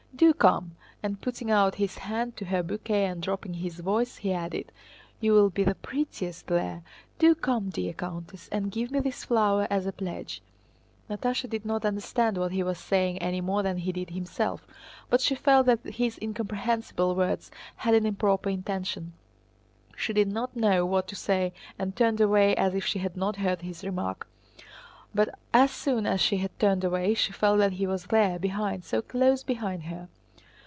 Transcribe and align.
Do 0.13 0.35
come!" 0.35 0.75
and 1.01 1.19
putting 1.19 1.49
out 1.49 1.75
his 1.75 1.97
hand 1.97 2.37
to 2.37 2.45
her 2.45 2.61
bouquet 2.61 3.05
and 3.07 3.23
dropping 3.23 3.55
his 3.55 3.79
voice, 3.79 4.17
he 4.17 4.31
added, 4.31 4.71
"You 5.19 5.33
will 5.33 5.49
be 5.49 5.63
the 5.63 5.73
prettiest 5.73 6.45
there. 6.45 6.83
Do 7.17 7.33
come, 7.33 7.71
dear 7.71 7.93
countess, 7.93 8.47
and 8.51 8.71
give 8.71 8.91
me 8.91 8.99
this 8.99 9.23
flower 9.23 9.65
as 9.71 9.87
a 9.87 9.91
pledge!" 9.91 10.43
* 10.73 11.09
Are 11.09 11.15
the 11.15 11.17
pretty 11.17 11.21
women. 11.25 11.33
Natásha 11.33 11.49
did 11.49 11.65
not 11.65 11.85
understand 11.85 12.37
what 12.37 12.51
he 12.51 12.61
was 12.61 12.77
saying 12.77 13.17
any 13.17 13.41
more 13.41 13.63
than 13.63 13.77
he 13.77 13.91
did 13.91 14.11
himself, 14.11 14.67
but 15.09 15.21
she 15.21 15.33
felt 15.33 15.65
that 15.65 15.79
his 15.85 16.19
incomprehensible 16.21 17.15
words 17.15 17.49
had 17.77 17.95
an 17.95 18.05
improper 18.05 18.49
intention. 18.49 19.13
She 19.97 20.13
did 20.13 20.27
not 20.31 20.55
know 20.55 20.85
what 20.85 21.07
to 21.07 21.15
say 21.15 21.51
and 21.79 21.95
turned 21.95 22.21
away 22.21 22.55
as 22.57 22.75
if 22.75 22.85
she 22.85 22.99
had 22.99 23.17
not 23.17 23.37
heard 23.37 23.61
his 23.63 23.83
remark. 23.83 24.27
But 25.13 25.35
as 25.53 25.71
soon 25.71 26.05
as 26.05 26.21
she 26.21 26.37
had 26.37 26.57
turned 26.57 26.85
away 26.85 27.15
she 27.15 27.33
felt 27.33 27.57
that 27.57 27.73
he 27.73 27.85
was 27.85 28.05
there, 28.05 28.39
behind, 28.39 28.85
so 28.85 29.01
close 29.01 29.43
behind 29.43 29.83
her. 29.83 30.07